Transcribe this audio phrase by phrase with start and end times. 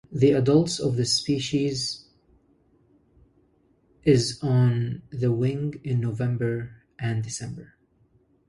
[0.11, 2.05] The adults of this species
[4.03, 7.75] is on the wing in November and December.